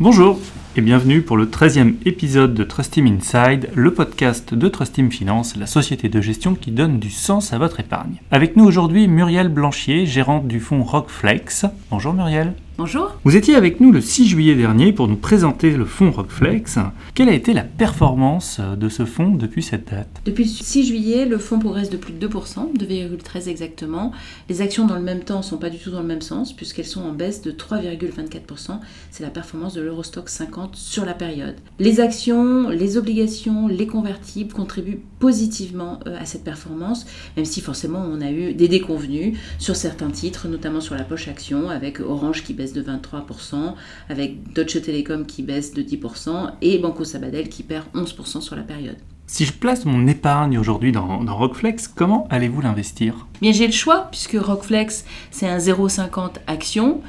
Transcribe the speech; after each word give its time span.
Bonjour 0.00 0.40
et 0.74 0.80
bienvenue 0.80 1.22
pour 1.22 1.36
le 1.36 1.46
13e 1.46 1.94
épisode 2.04 2.52
de 2.52 2.64
Trust 2.64 2.94
Team 2.94 3.06
Inside, 3.06 3.70
le 3.76 3.94
podcast 3.94 4.52
de 4.52 4.66
Trust 4.66 4.94
Team 4.94 5.12
Finance, 5.12 5.56
la 5.56 5.68
société 5.68 6.08
de 6.08 6.20
gestion 6.20 6.56
qui 6.56 6.72
donne 6.72 6.98
du 6.98 7.10
sens 7.10 7.52
à 7.52 7.58
votre 7.58 7.78
épargne. 7.78 8.16
Avec 8.32 8.56
nous 8.56 8.64
aujourd'hui 8.64 9.06
Muriel 9.06 9.48
Blanchier, 9.48 10.04
gérante 10.04 10.48
du 10.48 10.58
fonds 10.58 10.82
Rockflex. 10.82 11.66
Bonjour 11.92 12.12
Muriel. 12.12 12.54
Bonjour. 12.76 13.12
Vous 13.22 13.36
étiez 13.36 13.54
avec 13.54 13.78
nous 13.78 13.92
le 13.92 14.00
6 14.00 14.26
juillet 14.26 14.56
dernier 14.56 14.92
pour 14.92 15.06
nous 15.06 15.14
présenter 15.14 15.70
le 15.70 15.84
fonds 15.84 16.10
Rockflex. 16.10 16.80
Quelle 17.14 17.28
a 17.28 17.32
été 17.32 17.52
la 17.52 17.62
performance 17.62 18.60
de 18.76 18.88
ce 18.88 19.04
fonds 19.04 19.30
depuis 19.30 19.62
cette 19.62 19.88
date 19.92 20.08
Depuis 20.24 20.42
le 20.42 20.50
6 20.50 20.84
juillet, 20.84 21.24
le 21.24 21.38
fonds 21.38 21.60
progresse 21.60 21.88
de 21.88 21.96
plus 21.96 22.12
de 22.12 22.26
2%, 22.26 22.76
2,13 22.76 23.48
exactement. 23.48 24.10
Les 24.48 24.60
actions 24.60 24.86
dans 24.88 24.96
le 24.96 25.02
même 25.02 25.20
temps 25.20 25.38
ne 25.38 25.42
sont 25.44 25.56
pas 25.56 25.70
du 25.70 25.78
tout 25.78 25.92
dans 25.92 26.00
le 26.00 26.08
même 26.08 26.20
sens 26.20 26.52
puisqu'elles 26.52 26.84
sont 26.84 27.02
en 27.02 27.12
baisse 27.12 27.42
de 27.42 27.52
3,24%. 27.52 28.80
C'est 29.12 29.22
la 29.22 29.30
performance 29.30 29.74
de 29.74 29.80
l'Eurostock 29.80 30.28
50 30.28 30.74
sur 30.74 31.04
la 31.04 31.14
période. 31.14 31.54
Les 31.78 32.00
actions, 32.00 32.70
les 32.70 32.96
obligations, 32.96 33.68
les 33.68 33.86
convertibles 33.86 34.52
contribuent 34.52 34.98
positivement 35.20 36.00
euh, 36.08 36.18
à 36.18 36.26
cette 36.26 36.42
performance, 36.42 37.06
même 37.36 37.46
si 37.46 37.60
forcément 37.60 38.04
on 38.04 38.20
a 38.20 38.32
eu 38.32 38.52
des 38.52 38.66
déconvenus 38.66 39.38
sur 39.60 39.76
certains 39.76 40.10
titres, 40.10 40.48
notamment 40.48 40.80
sur 40.80 40.96
la 40.96 41.04
poche 41.04 41.28
action 41.28 41.70
avec 41.70 42.00
Orange 42.00 42.42
qui 42.42 42.52
baisse 42.52 42.63
de 42.72 42.82
23%, 42.82 43.74
avec 44.08 44.52
Deutsche 44.52 44.80
Telekom 44.82 45.26
qui 45.26 45.42
baisse 45.42 45.74
de 45.74 45.82
10% 45.82 46.52
et 46.62 46.78
Banco 46.78 47.04
Sabadell 47.04 47.48
qui 47.48 47.62
perd 47.62 47.84
11% 47.94 48.40
sur 48.40 48.56
la 48.56 48.62
période. 48.62 48.96
Si 49.26 49.46
je 49.46 49.52
place 49.52 49.84
mon 49.86 50.06
épargne 50.06 50.58
aujourd'hui 50.58 50.92
dans, 50.92 51.24
dans, 51.24 51.36
Rockflex, 51.36 51.88
comment 51.88 52.26
allez-vous 52.30 52.60
l'investir? 52.60 53.26
Bien, 53.40 53.52
j'ai 53.52 53.66
le 53.66 53.72
choix, 53.72 54.08
puisque 54.10 54.36
Rockflex, 54.38 55.04
c'est 55.30 55.48
un 55.48 55.58
0,50 55.58 56.34
action, 56.46 57.00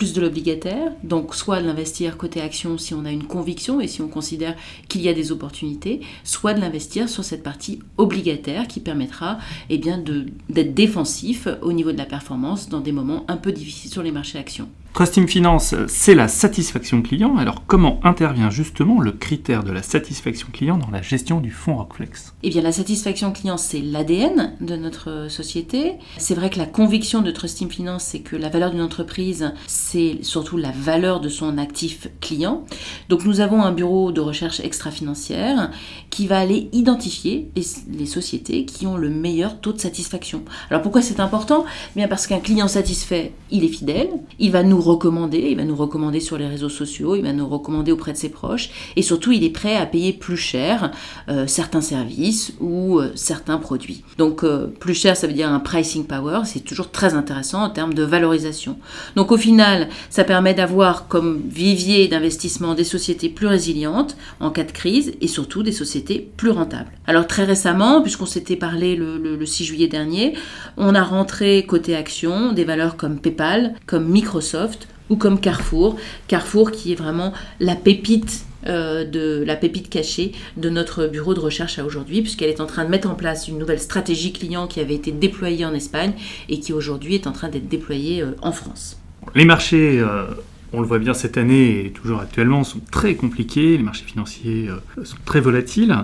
plus 0.00 0.14
de 0.14 0.22
l'obligataire, 0.22 0.92
donc 1.04 1.34
soit 1.34 1.60
de 1.60 1.66
l'investir 1.66 2.16
côté 2.16 2.40
action 2.40 2.78
si 2.78 2.94
on 2.94 3.04
a 3.04 3.10
une 3.10 3.24
conviction 3.24 3.82
et 3.82 3.86
si 3.86 4.00
on 4.00 4.08
considère 4.08 4.56
qu'il 4.88 5.02
y 5.02 5.10
a 5.10 5.12
des 5.12 5.30
opportunités, 5.30 6.00
soit 6.24 6.54
de 6.54 6.60
l'investir 6.62 7.10
sur 7.10 7.22
cette 7.22 7.42
partie 7.42 7.80
obligataire 7.98 8.66
qui 8.66 8.80
permettra 8.80 9.36
eh 9.68 9.76
bien, 9.76 10.02
d'être 10.48 10.72
défensif 10.72 11.48
au 11.60 11.74
niveau 11.74 11.92
de 11.92 11.98
la 11.98 12.06
performance 12.06 12.70
dans 12.70 12.80
des 12.80 12.92
moments 12.92 13.26
un 13.28 13.36
peu 13.36 13.52
difficiles 13.52 13.90
sur 13.90 14.02
les 14.02 14.10
marchés 14.10 14.38
actions. 14.38 14.70
Trust 14.92 15.24
Finance, 15.28 15.74
c'est 15.86 16.14
la 16.14 16.28
satisfaction 16.28 17.00
client. 17.00 17.36
Alors 17.36 17.64
comment 17.66 18.00
intervient 18.02 18.50
justement 18.50 19.00
le 19.00 19.12
critère 19.12 19.62
de 19.62 19.70
la 19.70 19.82
satisfaction 19.82 20.48
client 20.52 20.76
dans 20.78 20.90
la 20.90 21.00
gestion 21.00 21.40
du 21.40 21.50
fonds 21.50 21.76
Rockflex? 21.76 22.34
Eh 22.42 22.50
bien 22.50 22.60
la 22.60 22.72
satisfaction 22.72 23.32
client, 23.32 23.56
c'est 23.56 23.80
l'ADN 23.80 24.56
de 24.60 24.76
notre 24.76 25.28
société. 25.30 25.94
C'est 26.18 26.34
vrai 26.34 26.50
que 26.50 26.58
la 26.58 26.66
conviction 26.66 27.22
de 27.22 27.30
Trust 27.30 27.66
Finance, 27.70 28.04
c'est 28.04 28.20
que 28.20 28.36
la 28.36 28.48
valeur 28.48 28.72
d'une 28.72 28.82
entreprise, 28.82 29.52
c'est 29.66 29.89
surtout 30.22 30.56
la 30.56 30.70
valeur 30.70 31.20
de 31.20 31.28
son 31.28 31.58
actif 31.58 32.08
client. 32.20 32.64
Donc 33.08 33.24
nous 33.24 33.40
avons 33.40 33.62
un 33.62 33.72
bureau 33.72 34.12
de 34.12 34.20
recherche 34.20 34.60
extra-financière 34.60 35.70
qui 36.10 36.26
va 36.26 36.38
aller 36.38 36.68
identifier 36.72 37.50
les, 37.56 37.62
les, 37.96 38.06
sociétés 38.06 38.64
qui 38.64 38.86
ont 38.86 38.96
le 38.96 39.10
meilleur 39.10 39.60
taux 39.60 39.72
de 39.72 39.80
satisfaction. 39.80 40.42
Alors 40.70 40.82
pourquoi 40.82 41.02
c'est 41.02 41.20
important? 41.20 41.64
Eh 41.66 42.00
Bien 42.00 42.08
parce 42.08 42.26
qu'un 42.26 42.40
client 42.40 42.68
satisfait, 42.68 43.32
il 43.50 43.64
est 43.64 43.68
fidèle, 43.68 44.08
il 44.38 44.50
va 44.50 44.62
nous 44.62 44.80
recommander, 44.80 45.48
il 45.50 45.56
va 45.56 45.64
nous 45.64 45.76
recommander 45.76 46.20
sur 46.20 46.38
les 46.38 46.46
réseaux 46.46 46.68
sociaux, 46.68 47.16
il 47.16 47.22
va 47.22 47.32
nous 47.32 47.48
recommander 47.48 47.92
auprès 47.92 48.12
de 48.12 48.16
ses 48.16 48.28
proches, 48.28 48.70
et 48.96 49.02
surtout 49.02 49.32
il 49.32 49.44
est 49.44 49.50
prêt 49.50 49.76
à 49.76 49.86
payer 49.86 50.12
plus 50.12 50.36
cher 50.36 50.90
euh, 51.28 51.46
certains 51.46 51.80
services 51.80 52.52
ou 52.60 52.98
euh, 52.98 53.12
certains 53.14 53.58
produits. 53.58 54.02
Donc 54.18 54.44
euh, 54.44 54.66
plus 54.66 54.94
cher, 54.94 55.16
ça 55.16 55.26
veut 55.26 55.32
dire 55.32 55.50
un 55.50 55.60
pricing 55.60 56.04
power, 56.04 56.42
c'est 56.44 56.60
toujours 56.60 56.90
très 56.90 57.14
intéressant 57.14 57.62
en 57.62 57.70
termes 57.70 57.94
de 57.94 58.02
valorisation. 58.02 58.76
Donc 59.16 59.32
au 59.32 59.36
final, 59.36 59.79
ça 60.08 60.24
permet 60.24 60.54
d'avoir 60.54 61.08
comme 61.08 61.42
vivier 61.48 62.08
d'investissement 62.08 62.74
des 62.74 62.84
sociétés 62.84 63.28
plus 63.28 63.46
résilientes 63.46 64.16
en 64.40 64.50
cas 64.50 64.64
de 64.64 64.72
crise 64.72 65.12
et 65.20 65.28
surtout 65.28 65.62
des 65.62 65.72
sociétés 65.72 66.30
plus 66.36 66.50
rentables. 66.50 66.90
Alors 67.06 67.26
très 67.26 67.44
récemment, 67.44 68.02
puisqu'on 68.02 68.26
s'était 68.26 68.56
parlé 68.56 68.96
le, 68.96 69.18
le, 69.18 69.36
le 69.36 69.46
6 69.46 69.64
juillet 69.64 69.88
dernier, 69.88 70.34
on 70.76 70.94
a 70.94 71.02
rentré 71.02 71.64
côté 71.66 71.96
action 71.96 72.52
des 72.52 72.64
valeurs 72.64 72.96
comme 72.96 73.20
PayPal, 73.20 73.74
comme 73.86 74.08
Microsoft, 74.08 74.88
ou 75.10 75.16
comme 75.16 75.40
Carrefour. 75.40 75.96
Carrefour 76.28 76.70
qui 76.70 76.92
est 76.92 76.94
vraiment 76.94 77.32
la 77.58 77.74
pépite 77.74 78.44
euh, 78.66 79.04
de 79.04 79.42
la 79.46 79.56
pépite 79.56 79.88
cachée 79.88 80.32
de 80.58 80.68
notre 80.68 81.06
bureau 81.06 81.34
de 81.34 81.40
recherche 81.40 81.78
à 81.78 81.84
aujourd'hui, 81.84 82.20
puisqu'elle 82.22 82.50
est 82.50 82.60
en 82.60 82.66
train 82.66 82.84
de 82.84 82.90
mettre 82.90 83.10
en 83.10 83.14
place 83.14 83.48
une 83.48 83.58
nouvelle 83.58 83.80
stratégie 83.80 84.32
client 84.32 84.66
qui 84.66 84.80
avait 84.80 84.94
été 84.94 85.12
déployée 85.12 85.64
en 85.64 85.74
Espagne 85.74 86.12
et 86.48 86.60
qui 86.60 86.72
aujourd'hui 86.72 87.14
est 87.14 87.26
en 87.26 87.32
train 87.32 87.48
d'être 87.48 87.68
déployée 87.68 88.22
euh, 88.22 88.36
en 88.42 88.52
France. 88.52 88.98
Les 89.34 89.44
marchés, 89.44 89.98
euh, 90.00 90.26
on 90.72 90.80
le 90.80 90.86
voit 90.86 90.98
bien 90.98 91.14
cette 91.14 91.36
année 91.36 91.86
et 91.86 91.90
toujours 91.90 92.20
actuellement, 92.20 92.64
sont 92.64 92.80
très 92.90 93.14
compliqués. 93.14 93.76
Les 93.76 93.82
marchés 93.82 94.04
financiers 94.04 94.68
euh, 94.68 95.04
sont 95.04 95.16
très 95.24 95.40
volatiles. 95.40 95.96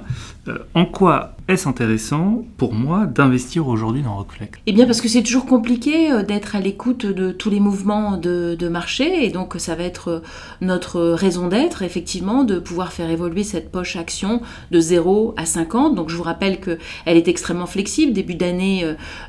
Euh, 0.49 0.59
en 0.75 0.87
quoi 0.87 1.33
est-ce 1.49 1.69
intéressant 1.69 2.45
pour 2.57 2.75
moi 2.75 3.07
d'investir 3.07 3.69
aujourd'hui 3.69 4.03
dans 4.03 4.17
Rockflex 4.17 4.59
Eh 4.67 4.73
bien 4.73 4.85
parce 4.85 5.01
que 5.01 5.07
c'est 5.07 5.23
toujours 5.23 5.47
compliqué 5.47 6.11
euh, 6.11 6.23
d'être 6.25 6.57
à 6.57 6.61
l'écoute 6.61 7.07
de 7.07 7.31
tous 7.31 7.51
les 7.51 7.61
mouvements 7.61 8.17
de, 8.17 8.57
marché 8.67 9.25
et 9.25 9.31
donc 9.31 9.55
ça 9.59 9.77
va 9.77 9.85
être 9.85 10.23
notre 10.61 11.01
raison 11.01 11.47
d'être 11.47 11.83
effectivement 11.83 12.43
de 12.43 12.59
pouvoir 12.59 12.93
faire 12.93 13.09
évoluer 13.11 13.45
cette 13.45 13.71
poche 13.71 13.95
action 13.95 14.41
de 14.73 14.81
0 14.81 15.35
à 15.37 15.47
50. 15.47 15.95
Donc 15.95 16.11
je 16.11 16.17
vous 16.17 16.25
rappelle 16.25 16.59
qu'elle 16.59 17.17
est 17.17 17.29
extrêmement 17.29 17.67
flexible. 17.67 18.13
Début 18.13 18.35
d'année, 18.35 18.85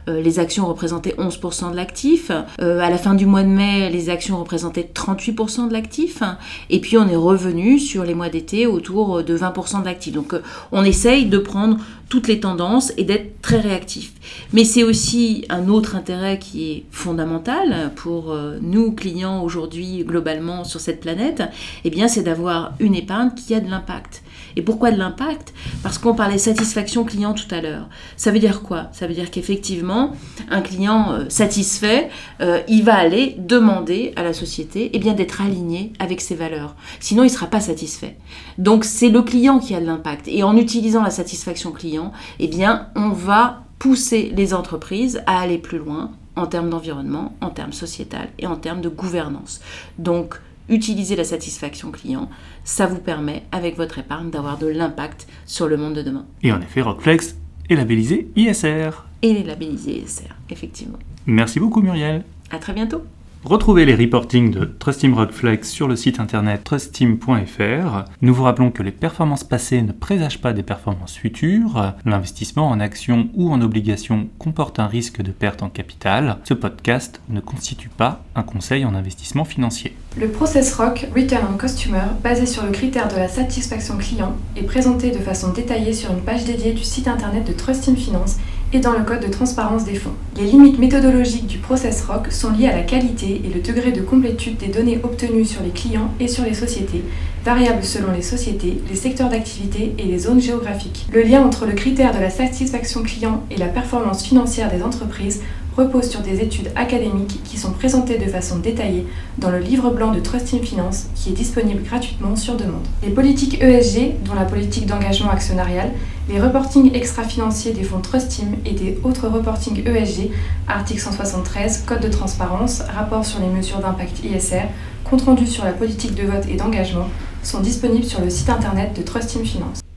les 0.08 0.40
actions 0.40 0.66
représentaient 0.66 1.14
11% 1.20 1.70
de 1.72 1.76
l'actif. 1.76 2.32
À 2.32 2.90
la 2.90 2.98
fin 2.98 3.14
du 3.14 3.28
mois 3.28 3.44
de 3.44 3.50
mai, 3.50 3.92
les 3.92 4.10
actions 4.10 4.40
représentaient 4.40 4.90
38% 4.92 5.27
de 5.34 5.74
l'actif. 5.74 6.22
Et 6.70 6.80
puis 6.80 6.98
on 6.98 7.08
est 7.08 7.16
revenu 7.16 7.80
sur 7.80 8.04
les 8.04 8.14
mois 8.14 8.30
d'été 8.30 8.68
autour 8.68 9.24
de 9.24 9.38
20% 9.38 9.82
de 9.82 9.86
l'actif. 9.86 10.14
Donc 10.14 10.34
on 10.72 10.84
essaye 10.84 11.26
de 11.26 11.38
prendre 11.38 11.78
toutes 12.10 12.28
les 12.28 12.40
tendances 12.40 12.94
et 12.98 13.04
d'être 13.04 13.42
très 13.42 13.60
réactif. 13.60 14.14
Mais 14.54 14.64
c'est 14.64 14.84
aussi 14.84 15.46
un 15.50 15.68
autre 15.68 15.96
intérêt 15.96 16.40
qui 16.40 16.72
est 16.72 16.84
fondamental 16.92 17.92
pour 17.96 18.36
nous 18.62 18.94
clients 18.94 19.44
aujourd'hui 19.44 20.04
globalement 20.06 20.64
sur 20.64 20.80
cette 20.80 21.02
planète, 21.02 21.44
eh 21.84 21.90
bien 21.90 22.08
c'est 22.08 22.24
d'avoir 22.24 22.74
une 22.80 22.96
épargne 22.96 23.32
qui 23.36 23.54
a 23.54 23.60
de 23.60 23.70
l'impact. 23.70 24.24
Et 24.58 24.64
pourquoi 24.64 24.92
de 24.92 24.98
l'impact? 24.98 25.54
Parce 25.84 26.00
qu'on 26.00 26.16
parlait 26.16 26.40
satisfaction 26.40 27.04
client 27.04 27.34
tout 27.34 27.54
à 27.54 27.62
l'heure. 27.62 27.88
Ça 28.16 28.32
veut 28.32 28.40
dire 28.40 28.64
quoi? 28.64 28.90
Ça 28.92 29.06
veut 29.06 29.14
dire 29.14 29.30
qu'effectivement, 29.30 30.14
un 30.50 30.62
client 30.62 31.12
euh, 31.12 31.26
satisfait, 31.30 32.10
euh, 32.42 32.62
il 32.68 32.84
va 32.84 32.96
aller 32.96 33.36
demander 33.38 34.14
à 34.16 34.24
la 34.24 34.34
société 34.34 34.90
eh 34.94 35.00
bien 35.00 35.14
d'être 35.18 35.42
aligné 35.42 35.92
avec 36.00 36.22
ses 36.22 36.36
valeurs. 36.36 36.76
Sinon, 37.02 37.24
il 37.24 37.28
ne 37.28 37.32
sera 37.32 37.48
pas 37.48 37.60
satisfait. 37.60 38.18
Donc 38.58 38.86
c'est 38.86 39.10
le 39.10 39.22
client 39.22 39.60
qui 39.60 39.76
a 39.76 39.82
de 39.82 39.86
l'impact. 39.86 40.28
Et 40.28 40.44
en 40.44 40.56
utilisant 40.56 41.04
la 41.04 41.10
satisfaction 41.10 41.72
client, 41.72 42.14
eh 42.40 42.48
bien 42.48 42.88
on 42.96 43.10
va 43.10 43.64
pousser 43.80 44.32
les 44.36 44.54
entreprises 44.54 45.22
à 45.28 45.40
aller 45.40 45.58
plus 45.58 45.78
loin 45.78 46.12
en 46.36 46.48
termes 46.48 46.70
d'environnement, 46.70 47.36
en 47.42 47.50
termes 47.50 47.74
sociétal 47.74 48.30
et 48.40 48.48
en 48.48 48.56
termes 48.56 48.82
de 48.82 48.90
gouvernance. 48.90 49.60
Donc, 49.98 50.36
utiliser 50.70 51.16
la 51.16 51.24
satisfaction 51.24 51.92
client, 51.92 52.30
ça 52.64 52.86
vous 52.86 53.00
permet, 53.00 53.44
avec 53.52 53.78
votre 53.78 54.00
épargne, 54.00 54.30
d'avoir 54.30 54.58
de 54.58 54.68
l'impact 54.68 55.28
sur 55.46 55.68
le 55.68 55.78
monde 55.78 55.96
de 55.96 56.02
demain. 56.02 56.26
Et 56.44 56.52
en 56.52 56.62
effet, 56.62 56.82
Rockflex 56.82 57.36
est 57.70 57.76
labellisé 57.76 58.30
ISR. 58.36 58.92
Et 59.22 59.34
les 59.34 59.44
labellisés 59.44 60.00
ISR, 60.04 60.30
effectivement. 60.50 61.00
Merci 61.26 61.60
beaucoup 61.60 61.82
Muriel. 61.82 62.24
À 62.52 62.60
très 62.60 62.74
bientôt. 62.74 63.02
Retrouvez 63.50 63.86
les 63.86 63.96
reportings 63.96 64.52
de 64.52 64.66
Trust 64.66 65.00
Team 65.00 65.14
Rockflex 65.14 65.70
sur 65.70 65.88
le 65.88 65.96
site 65.96 66.20
internet 66.20 66.66
trustteam.fr. 66.66 68.04
Nous 68.22 68.34
vous 68.34 68.44
rappelons 68.44 68.72
que 68.72 68.84
les 68.84 68.92
performances 68.92 69.46
passées 69.46 69.82
ne 69.82 69.94
présagent 69.94 70.40
pas 70.40 70.52
des 70.52 70.64
performances 70.64 71.16
futures. 71.16 71.94
L'investissement 72.04 72.68
en 72.68 72.82
actions 72.82 73.30
ou 73.36 73.50
en 73.50 73.62
obligations 73.62 74.28
comporte 74.38 74.80
un 74.80 74.88
risque 74.88 75.22
de 75.22 75.32
perte 75.32 75.64
en 75.64 75.70
capital. 75.70 76.40
Ce 76.44 76.54
podcast 76.54 77.22
ne 77.30 77.40
constitue 77.40 77.88
pas 77.88 78.22
un 78.36 78.44
conseil 78.44 78.84
en 78.84 78.94
investissement 78.94 79.46
financier. 79.46 79.96
Le 80.18 80.28
process 80.28 80.74
ROC 80.74 81.08
Return 81.16 81.46
on 81.54 81.58
Customer, 81.58 82.04
basé 82.22 82.48
sur 82.48 82.66
le 82.66 82.72
critère 82.72 83.08
de 83.08 83.16
la 83.16 83.30
satisfaction 83.30 83.98
client, 83.98 84.36
est 84.58 84.64
présenté 84.64 85.12
de 85.12 85.20
façon 85.20 85.54
détaillée 85.54 85.94
sur 85.94 86.12
une 86.12 86.20
page 86.20 86.44
dédiée 86.44 86.74
du 86.74 86.84
site 86.84 87.08
internet 87.08 87.48
de 87.48 87.54
Trust 87.54 87.86
Team 87.86 87.96
Finance 87.96 88.40
et 88.74 88.80
dans 88.80 88.94
le 88.94 89.04
code 89.04 89.22
de 89.22 89.32
transparence 89.32 89.86
des 89.86 89.96
fonds. 89.96 90.14
Les 90.36 90.46
limites 90.46 90.80
méthodologiques 90.80 91.48
du 91.48 91.58
process 91.58 92.04
ROC 92.04 92.32
sont 92.32 92.52
liées 92.52 92.68
à 92.68 92.76
la 92.76 92.84
qualité 92.84 93.42
et 93.44 93.54
le 93.54 93.62
degré 93.62 93.92
de 93.92 94.02
complétude 94.02 94.58
des 94.58 94.68
données 94.68 95.00
obtenues 95.04 95.46
sur 95.46 95.64
les 95.64 95.70
clients 95.70 96.12
et 96.20 96.28
sur 96.28 96.44
les 96.44 96.54
sociétés, 96.54 97.04
variables 97.46 97.84
selon 97.84 98.12
les 98.12 98.22
sociétés, 98.22 98.82
les 98.90 98.96
secteurs 98.96 99.30
d'activité 99.30 99.96
et 99.98 100.04
les 100.04 100.20
zones 100.20 100.42
géographiques. 100.42 101.08
Le 101.14 101.22
lien 101.22 101.42
entre 101.42 101.66
le 101.66 101.74
critère 101.74 102.14
de 102.14 102.20
la 102.20 102.30
satisfaction 102.30 103.04
client 103.04 103.44
et 103.50 103.58
la 103.58 103.68
performance 103.68 104.24
financière 104.24 104.72
des 104.72 104.84
entreprises 104.84 105.42
repose 105.78 106.10
sur 106.10 106.22
des 106.22 106.42
études 106.42 106.72
académiques 106.76 107.42
qui 107.44 107.58
sont 107.58 107.72
présentées 107.72 108.18
de 108.18 108.26
façon 108.26 108.58
détaillée 108.58 109.06
dans 109.38 109.52
le 109.52 109.60
livre 109.60 109.92
blanc 109.92 110.12
de 110.12 110.20
Trust 110.20 110.48
Team 110.48 110.64
Finance 110.64 111.06
qui 111.16 111.30
est 111.30 111.34
disponible 111.34 111.84
gratuitement 111.84 112.36
sur 112.36 112.56
demande. 112.56 112.86
Les 113.04 113.12
politiques 113.12 113.62
ESG, 113.62 114.24
dont 114.26 114.34
la 114.34 114.46
politique 114.46 114.88
d'engagement 114.88 115.30
actionnarial, 115.30 115.92
les 116.30 116.42
reportings 116.42 116.94
extra-financiers 116.94 117.74
des 117.74 117.84
fonds 117.84 118.02
Trust 118.02 118.30
Team 118.30 118.56
et 118.66 118.72
des 118.72 119.00
autres 119.04 119.28
reportings 119.28 119.88
ESG, 119.88 120.32
article 120.68 121.00
173, 121.00 121.84
Code 121.86 122.02
de 122.02 122.10
transparence, 122.10 122.82
rapport 122.82 123.24
sur 123.24 123.40
les 123.40 123.48
mesures 123.48 123.80
d'impact 123.80 124.24
ISR, 124.24 124.64
compte 125.04 125.22
rendu 125.22 125.48
sur 125.48 125.64
la 125.64 125.72
politique 125.72 126.16
de 126.16 126.24
vote 126.24 126.46
et 126.50 126.56
d'engagement 126.56 127.08
sont 127.44 127.62
disponibles 127.62 128.06
sur 128.06 128.20
le 128.20 128.30
site 128.30 128.50
internet 128.50 128.98
de 128.98 129.04
Trust 129.04 129.30
Team 129.30 129.46
Finance. 129.46 129.80